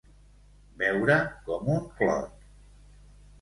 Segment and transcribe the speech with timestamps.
[0.83, 1.17] Beure
[1.49, 2.49] com un clot.